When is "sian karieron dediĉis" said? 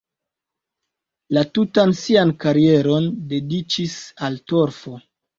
1.99-3.99